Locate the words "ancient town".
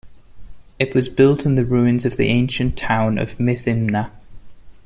2.29-3.19